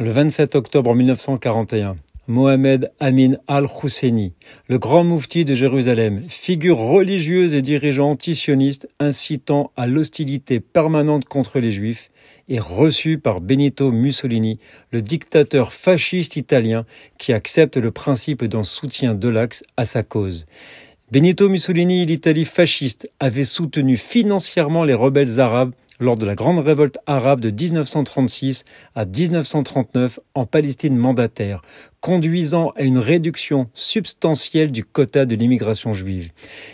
[0.00, 1.96] Le 27 octobre 1941,
[2.26, 4.32] Mohamed Amin al-Husseini,
[4.66, 11.60] le grand moufti de Jérusalem, figure religieuse et dirigeant antisioniste incitant à l'hostilité permanente contre
[11.60, 12.10] les juifs,
[12.48, 14.58] est reçu par Benito Mussolini,
[14.90, 16.86] le dictateur fasciste italien
[17.16, 20.46] qui accepte le principe d'un soutien de l'Axe à sa cause.
[21.12, 26.98] Benito Mussolini l'Italie fasciste avaient soutenu financièrement les rebelles arabes lors de la grande révolte
[27.06, 31.62] arabe de 1936 à 1939 en Palestine mandataire,
[32.04, 36.32] conduisant à une réduction substantielle du quota de l'immigration juive.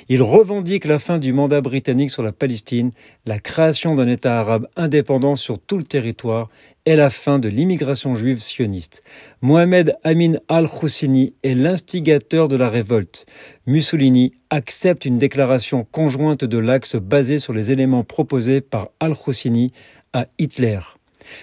[0.08, 2.90] Il revendique la fin du mandat britannique sur la Palestine,
[3.26, 6.48] la création d'un État arabe indépendant sur tout le territoire
[6.84, 9.04] et la fin de l'immigration juive sioniste.
[9.40, 13.24] Mohamed Amin al-Husseini est l'instigateur de la révolte.
[13.66, 19.70] Mussolini accepte une déclaration conjointe de l'Axe basée sur les éléments proposés par al-Husseini
[20.12, 20.80] à Hitler.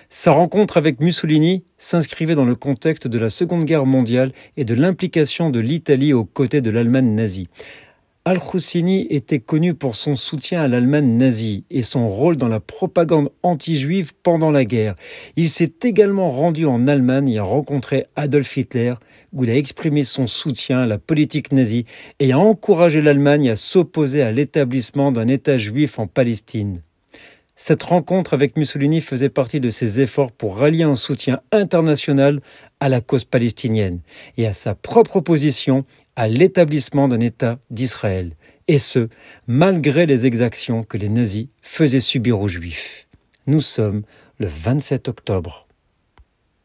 [0.09, 4.75] Sa rencontre avec Mussolini s'inscrivait dans le contexte de la Seconde Guerre mondiale et de
[4.75, 7.47] l'implication de l'Italie aux côtés de l'Allemagne nazie.
[8.27, 13.29] Al-Husseini était connu pour son soutien à l'Allemagne nazie et son rôle dans la propagande
[13.41, 14.95] anti-juive pendant la guerre.
[15.37, 18.95] Il s'est également rendu en Allemagne et a rencontré Adolf Hitler,
[19.31, 21.85] où il a exprimé son soutien à la politique nazie
[22.19, 26.81] et a encouragé l'Allemagne à s'opposer à l'établissement d'un État juif en Palestine.
[27.59, 32.39] Cette rencontre avec Mussolini faisait partie de ses efforts pour rallier un soutien international
[32.79, 34.01] à la cause palestinienne
[34.37, 35.83] et à sa propre position
[36.15, 38.35] à l'établissement d'un État d'Israël,
[38.67, 39.09] et ce,
[39.47, 43.07] malgré les exactions que les nazis faisaient subir aux Juifs.
[43.47, 44.03] Nous sommes
[44.37, 45.66] le 27 octobre